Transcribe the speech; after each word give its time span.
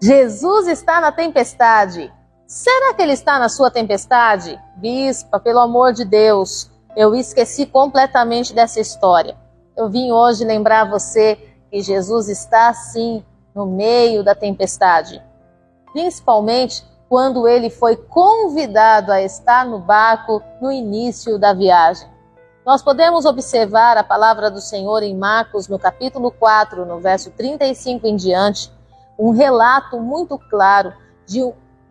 Jesus 0.00 0.68
está 0.68 1.00
na 1.00 1.10
tempestade. 1.10 2.12
Será 2.46 2.94
que 2.94 3.02
ele 3.02 3.14
está 3.14 3.36
na 3.36 3.48
sua 3.48 3.68
tempestade? 3.68 4.56
Bispa, 4.76 5.40
pelo 5.40 5.58
amor 5.58 5.92
de 5.92 6.04
Deus, 6.04 6.70
eu 6.96 7.16
esqueci 7.16 7.66
completamente 7.66 8.54
dessa 8.54 8.78
história. 8.78 9.36
Eu 9.76 9.88
vim 9.88 10.12
hoje 10.12 10.44
lembrar 10.44 10.88
você 10.88 11.36
que 11.68 11.80
Jesus 11.80 12.28
está 12.28 12.72
sim 12.72 13.24
no 13.52 13.66
meio 13.66 14.22
da 14.22 14.36
tempestade. 14.36 15.20
Principalmente 15.92 16.84
quando 17.08 17.48
ele 17.48 17.68
foi 17.68 17.96
convidado 17.96 19.10
a 19.10 19.20
estar 19.20 19.66
no 19.66 19.80
barco 19.80 20.40
no 20.60 20.70
início 20.70 21.40
da 21.40 21.52
viagem. 21.52 22.08
Nós 22.64 22.82
podemos 22.82 23.24
observar 23.24 23.96
a 23.96 24.04
palavra 24.04 24.48
do 24.48 24.60
Senhor 24.60 25.02
em 25.02 25.16
Marcos, 25.16 25.66
no 25.66 25.78
capítulo 25.78 26.30
4, 26.30 26.86
no 26.86 27.00
verso 27.00 27.32
35 27.32 28.06
em 28.06 28.14
diante, 28.14 28.70
um 29.18 29.30
relato 29.30 29.98
muito 29.98 30.38
claro 30.38 30.92
de, 31.26 31.40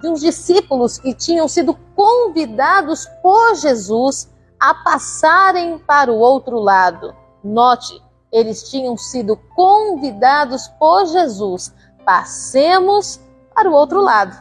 de 0.02 0.08
uns 0.08 0.22
discípulos 0.22 0.98
que 0.98 1.14
tinham 1.14 1.48
sido 1.48 1.78
convidados 1.96 3.06
por 3.22 3.56
Jesus 3.56 4.30
a 4.60 4.74
passarem 4.74 5.78
para 5.78 6.12
o 6.12 6.18
outro 6.18 6.58
lado. 6.60 7.14
Note, 7.44 8.02
eles 8.32 8.70
tinham 8.70 8.98
sido 8.98 9.38
convidados 9.56 10.68
por 10.80 11.06
Jesus. 11.06 11.74
Passemos 12.06 13.20
para 13.54 13.70
o 13.70 13.74
outro 13.74 14.02
lado. 14.02 14.36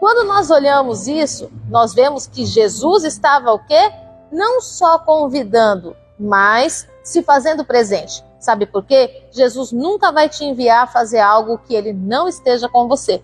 Quando 0.00 0.26
nós 0.26 0.50
olhamos 0.50 1.08
isso, 1.08 1.50
nós 1.68 1.92
vemos 1.92 2.26
que 2.26 2.44
Jesus 2.44 3.04
estava 3.04 3.52
o 3.52 3.58
quê? 3.58 3.92
Não 4.30 4.60
só 4.60 4.98
convidando, 4.98 5.96
mas 6.18 6.88
se 7.02 7.22
fazendo 7.22 7.64
presente. 7.64 8.24
Sabe 8.38 8.66
por 8.66 8.84
quê? 8.84 9.26
Jesus 9.32 9.72
nunca 9.72 10.12
vai 10.12 10.28
te 10.28 10.44
enviar 10.44 10.84
a 10.84 10.86
fazer 10.86 11.18
algo 11.18 11.58
que 11.58 11.74
ele 11.74 11.92
não 11.92 12.28
esteja 12.28 12.68
com 12.68 12.86
você. 12.86 13.22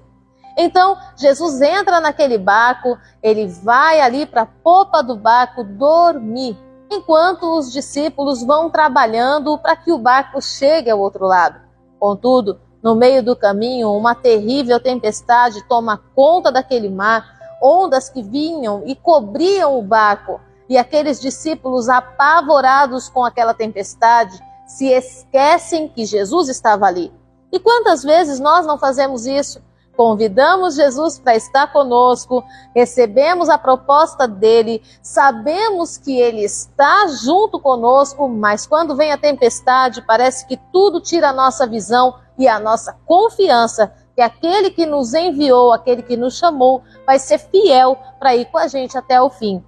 Então, 0.56 0.96
Jesus 1.16 1.60
entra 1.60 2.00
naquele 2.00 2.38
barco, 2.38 2.96
ele 3.22 3.46
vai 3.46 4.00
ali 4.00 4.24
para 4.24 4.42
a 4.42 4.46
popa 4.46 5.02
do 5.02 5.16
barco 5.16 5.64
dormir, 5.64 6.56
enquanto 6.90 7.58
os 7.58 7.72
discípulos 7.72 8.42
vão 8.42 8.70
trabalhando 8.70 9.58
para 9.58 9.76
que 9.76 9.92
o 9.92 9.98
barco 9.98 10.40
chegue 10.40 10.90
ao 10.90 11.00
outro 11.00 11.26
lado. 11.26 11.60
Contudo, 11.98 12.60
no 12.82 12.94
meio 12.94 13.22
do 13.22 13.34
caminho, 13.34 13.92
uma 13.92 14.14
terrível 14.14 14.78
tempestade 14.78 15.66
toma 15.66 16.00
conta 16.14 16.52
daquele 16.52 16.88
mar, 16.88 17.56
ondas 17.62 18.08
que 18.08 18.22
vinham 18.22 18.82
e 18.84 18.94
cobriam 18.94 19.78
o 19.78 19.82
barco. 19.82 20.40
E 20.68 20.76
aqueles 20.76 21.20
discípulos, 21.20 21.88
apavorados 21.88 23.08
com 23.08 23.24
aquela 23.24 23.54
tempestade, 23.54 24.38
se 24.66 24.86
esquecem 24.86 25.88
que 25.88 26.04
Jesus 26.04 26.48
estava 26.48 26.86
ali. 26.86 27.12
E 27.52 27.58
quantas 27.58 28.02
vezes 28.02 28.40
nós 28.40 28.66
não 28.66 28.78
fazemos 28.78 29.26
isso? 29.26 29.62
Convidamos 29.96 30.74
Jesus 30.74 31.20
para 31.20 31.36
estar 31.36 31.72
conosco, 31.72 32.42
recebemos 32.74 33.48
a 33.48 33.56
proposta 33.56 34.26
dele, 34.26 34.82
sabemos 35.00 35.96
que 35.96 36.18
ele 36.18 36.42
está 36.42 37.06
junto 37.06 37.60
conosco, 37.60 38.28
mas 38.28 38.66
quando 38.66 38.96
vem 38.96 39.12
a 39.12 39.18
tempestade, 39.18 40.02
parece 40.02 40.46
que 40.46 40.56
tudo 40.72 41.00
tira 41.00 41.28
a 41.28 41.32
nossa 41.32 41.64
visão 41.64 42.16
e 42.36 42.48
a 42.48 42.58
nossa 42.58 42.92
confiança 43.06 43.94
que 44.16 44.20
aquele 44.20 44.70
que 44.70 44.86
nos 44.86 45.14
enviou, 45.14 45.72
aquele 45.72 46.02
que 46.02 46.16
nos 46.16 46.38
chamou, 46.38 46.82
vai 47.06 47.18
ser 47.18 47.38
fiel 47.38 47.96
para 48.18 48.34
ir 48.34 48.46
com 48.46 48.58
a 48.58 48.66
gente 48.66 48.96
até 48.96 49.20
o 49.20 49.30
fim. 49.30 49.62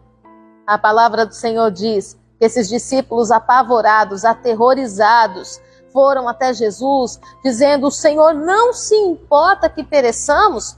A 0.66 0.76
palavra 0.76 1.24
do 1.24 1.34
Senhor 1.34 1.70
diz 1.70 2.18
esses 2.40 2.68
discípulos 2.68 3.30
apavorados, 3.30 4.24
aterrorizados, 4.24 5.60
foram 5.92 6.28
até 6.28 6.52
Jesus, 6.52 7.18
dizendo: 7.42 7.86
O 7.86 7.90
Senhor 7.90 8.34
não 8.34 8.72
se 8.72 8.94
importa 8.94 9.68
que 9.68 9.82
pereçamos? 9.82 10.76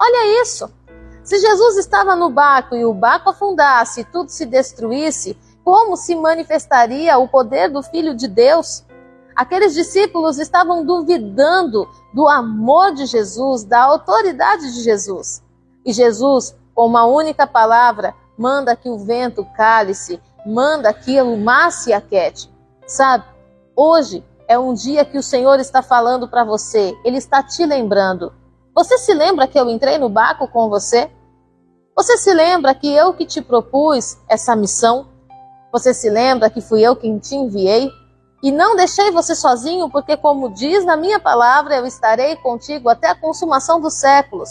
Olha 0.00 0.42
isso! 0.42 0.70
Se 1.22 1.38
Jesus 1.38 1.76
estava 1.76 2.16
no 2.16 2.30
barco 2.30 2.74
e 2.74 2.84
o 2.84 2.94
barco 2.94 3.30
afundasse 3.30 4.00
e 4.00 4.04
tudo 4.04 4.30
se 4.30 4.46
destruísse, 4.46 5.36
como 5.62 5.96
se 5.96 6.16
manifestaria 6.16 7.18
o 7.18 7.28
poder 7.28 7.68
do 7.68 7.82
Filho 7.82 8.14
de 8.14 8.26
Deus? 8.26 8.82
Aqueles 9.36 9.74
discípulos 9.74 10.38
estavam 10.38 10.84
duvidando 10.84 11.86
do 12.14 12.26
amor 12.26 12.94
de 12.94 13.06
Jesus, 13.06 13.62
da 13.62 13.82
autoridade 13.82 14.72
de 14.72 14.80
Jesus. 14.80 15.42
E 15.84 15.92
Jesus, 15.92 16.56
com 16.74 16.86
uma 16.86 17.04
única 17.04 17.46
palavra, 17.46 18.14
manda 18.36 18.74
que 18.74 18.88
o 18.88 18.98
vento 18.98 19.46
cale-se, 19.56 20.20
manda 20.44 20.92
que 20.92 21.20
o 21.20 21.36
mar 21.36 21.70
se 21.72 21.92
aquete. 21.92 22.50
Sabe, 22.86 23.24
hoje 23.76 24.24
é 24.46 24.58
um 24.58 24.72
dia 24.72 25.04
que 25.04 25.18
o 25.18 25.22
Senhor 25.22 25.60
está 25.60 25.82
falando 25.82 26.26
para 26.28 26.44
você, 26.44 26.96
Ele 27.04 27.18
está 27.18 27.42
te 27.42 27.64
lembrando. 27.66 28.32
Você 28.74 28.96
se 28.98 29.12
lembra 29.12 29.46
que 29.46 29.58
eu 29.58 29.68
entrei 29.68 29.98
no 29.98 30.08
barco 30.08 30.48
com 30.48 30.68
você? 30.68 31.10
Você 31.96 32.16
se 32.16 32.32
lembra 32.32 32.74
que 32.74 32.92
eu 32.92 33.12
que 33.12 33.26
te 33.26 33.42
propus 33.42 34.16
essa 34.28 34.54
missão? 34.54 35.08
Você 35.72 35.92
se 35.92 36.08
lembra 36.08 36.48
que 36.48 36.60
fui 36.60 36.80
eu 36.80 36.94
quem 36.94 37.18
te 37.18 37.34
enviei? 37.34 37.90
E 38.42 38.52
não 38.52 38.76
deixei 38.76 39.10
você 39.10 39.34
sozinho, 39.34 39.90
porque, 39.90 40.16
como 40.16 40.48
diz 40.54 40.84
na 40.84 40.96
minha 40.96 41.18
palavra, 41.18 41.76
eu 41.76 41.84
estarei 41.84 42.36
contigo 42.36 42.88
até 42.88 43.08
a 43.08 43.14
consumação 43.14 43.80
dos 43.80 43.94
séculos. 43.94 44.48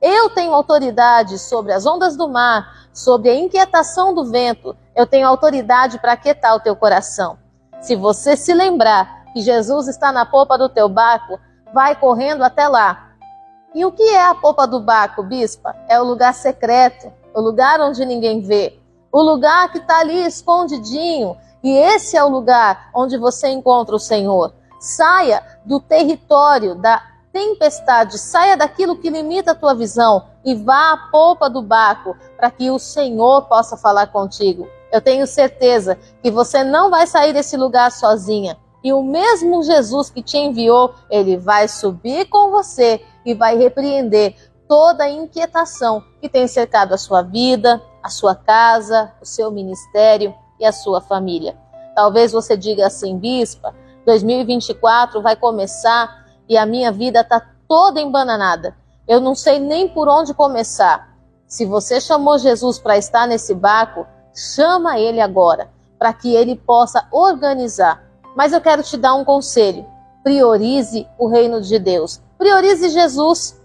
Eu 0.00 0.28
tenho 0.28 0.52
autoridade 0.52 1.38
sobre 1.38 1.72
as 1.72 1.86
ondas 1.86 2.16
do 2.16 2.28
mar, 2.28 2.86
sobre 2.92 3.30
a 3.30 3.34
inquietação 3.34 4.14
do 4.14 4.26
vento. 4.26 4.76
Eu 4.94 5.06
tenho 5.06 5.26
autoridade 5.26 5.98
para 5.98 6.12
aquietar 6.12 6.54
o 6.54 6.60
teu 6.60 6.76
coração. 6.76 7.36
Se 7.80 7.96
você 7.96 8.36
se 8.36 8.54
lembrar 8.54 9.24
que 9.32 9.40
Jesus 9.40 9.88
está 9.88 10.12
na 10.12 10.24
popa 10.24 10.56
do 10.56 10.68
teu 10.68 10.88
barco, 10.88 11.38
vai 11.72 11.96
correndo 11.96 12.42
até 12.42 12.68
lá. 12.68 13.10
E 13.74 13.84
o 13.84 13.90
que 13.90 14.02
é 14.02 14.24
a 14.24 14.34
popa 14.34 14.66
do 14.66 14.78
barco, 14.78 15.22
bispa? 15.22 15.74
É 15.88 16.00
o 16.00 16.04
lugar 16.04 16.32
secreto, 16.32 17.12
o 17.34 17.40
lugar 17.40 17.80
onde 17.80 18.06
ninguém 18.06 18.40
vê, 18.40 18.78
o 19.10 19.20
lugar 19.20 19.70
que 19.72 19.78
está 19.78 19.98
ali 19.98 20.24
escondidinho. 20.24 21.36
E 21.62 21.70
esse 21.70 22.16
é 22.16 22.22
o 22.22 22.28
lugar 22.28 22.90
onde 22.94 23.18
você 23.18 23.48
encontra 23.48 23.96
o 23.96 23.98
Senhor. 23.98 24.54
Saia 24.78 25.42
do 25.64 25.80
território 25.80 26.76
da 26.76 27.02
tempestade, 27.32 28.16
saia 28.16 28.56
daquilo 28.56 28.96
que 28.96 29.10
limita 29.10 29.50
a 29.50 29.54
tua 29.56 29.74
visão 29.74 30.24
e 30.44 30.54
vá 30.54 30.92
à 30.92 30.96
popa 31.10 31.50
do 31.50 31.60
barco 31.60 32.16
para 32.36 32.50
que 32.50 32.70
o 32.70 32.78
Senhor 32.78 33.42
possa 33.42 33.76
falar 33.76 34.06
contigo. 34.08 34.68
Eu 34.94 35.00
tenho 35.00 35.26
certeza 35.26 35.98
que 36.22 36.30
você 36.30 36.62
não 36.62 36.88
vai 36.88 37.04
sair 37.04 37.32
desse 37.32 37.56
lugar 37.56 37.90
sozinha. 37.90 38.56
E 38.84 38.92
o 38.92 39.02
mesmo 39.02 39.60
Jesus 39.64 40.08
que 40.08 40.22
te 40.22 40.38
enviou, 40.38 40.94
ele 41.10 41.36
vai 41.36 41.66
subir 41.66 42.26
com 42.26 42.52
você 42.52 43.04
e 43.26 43.34
vai 43.34 43.56
repreender 43.56 44.36
toda 44.68 45.02
a 45.02 45.10
inquietação 45.10 46.00
que 46.20 46.28
tem 46.28 46.46
cercado 46.46 46.94
a 46.94 46.96
sua 46.96 47.22
vida, 47.22 47.82
a 48.04 48.08
sua 48.08 48.36
casa, 48.36 49.12
o 49.20 49.26
seu 49.26 49.50
ministério 49.50 50.32
e 50.60 50.64
a 50.64 50.70
sua 50.70 51.00
família. 51.00 51.58
Talvez 51.96 52.30
você 52.30 52.56
diga 52.56 52.86
assim, 52.86 53.18
bispa, 53.18 53.74
2024 54.06 55.20
vai 55.20 55.34
começar 55.34 56.24
e 56.48 56.56
a 56.56 56.64
minha 56.64 56.92
vida 56.92 57.22
está 57.22 57.44
toda 57.66 58.00
embananada. 58.00 58.76
Eu 59.08 59.20
não 59.20 59.34
sei 59.34 59.58
nem 59.58 59.88
por 59.88 60.06
onde 60.06 60.32
começar. 60.32 61.12
Se 61.48 61.66
você 61.66 62.00
chamou 62.00 62.38
Jesus 62.38 62.78
para 62.78 62.96
estar 62.96 63.26
nesse 63.26 63.56
barco, 63.56 64.06
chama 64.34 64.98
ele 64.98 65.20
agora, 65.20 65.70
para 65.98 66.12
que 66.12 66.34
ele 66.34 66.56
possa 66.56 67.06
organizar 67.12 68.04
mas 68.34 68.52
eu 68.52 68.60
quero 68.60 68.82
te 68.82 68.96
dar 68.96 69.14
um 69.14 69.24
conselho: 69.24 69.86
priorize 70.22 71.06
o 71.18 71.28
reino 71.28 71.60
de 71.60 71.78
Deus, 71.78 72.20
priorize 72.36 72.88
Jesus. 72.88 73.60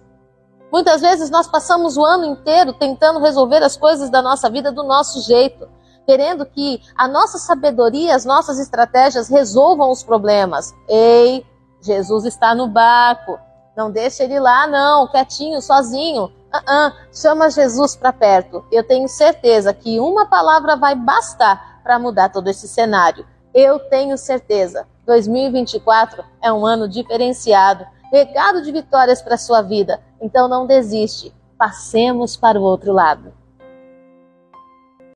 Muitas 0.72 1.02
vezes 1.02 1.32
nós 1.32 1.48
passamos 1.48 1.98
o 1.98 2.06
ano 2.06 2.26
inteiro 2.26 2.74
tentando 2.74 3.20
resolver 3.20 3.64
as 3.64 3.76
coisas 3.76 4.10
da 4.12 4.22
nossa 4.22 4.50
vida 4.50 4.72
do 4.72 4.84
nosso 4.84 5.20
jeito, 5.22 5.68
querendo 6.06 6.46
que 6.46 6.80
a 6.96 7.08
nossa 7.08 7.40
sabedoria, 7.40 8.16
as 8.16 8.24
nossas 8.24 8.60
estratégias 8.60 9.30
resolvam 9.30 9.90
os 9.90 10.04
problemas. 10.04 10.72
Ei, 10.88 11.44
Jesus 11.82 12.26
está 12.26 12.54
no 12.54 12.68
barco. 12.68 13.40
Não 13.76 13.90
deixa 13.90 14.24
ele 14.24 14.40
lá, 14.40 14.68
não, 14.68 15.08
quietinho, 15.08 15.60
sozinho. 15.60 16.32
Uh 16.52 16.58
-uh, 16.58 16.94
chama 17.14 17.50
Jesus 17.50 17.96
para 17.96 18.12
perto. 18.12 18.66
Eu 18.72 18.84
tenho 18.84 19.08
certeza 19.08 19.74
que 19.74 20.00
uma 20.00 20.26
palavra 20.26 20.76
vai 20.76 20.96
bastar 20.96 21.80
para 21.84 22.00
mudar 22.00 22.30
todo 22.30 22.50
esse 22.50 22.68
cenário. 22.68 23.26
Eu 23.54 23.80
tenho 23.80 24.18
certeza, 24.18 24.88
2024 25.06 26.24
é 26.42 26.52
um 26.52 26.66
ano 26.66 26.88
diferenciado, 26.88 27.86
regado 28.12 28.62
de 28.62 28.72
vitórias 28.72 29.22
para 29.22 29.38
sua 29.38 29.62
vida. 29.62 30.02
Então 30.22 30.48
não 30.48 30.66
desiste, 30.66 31.34
passemos 31.58 32.36
para 32.36 32.60
o 32.60 32.64
outro 32.64 32.94
lado. 32.94 33.34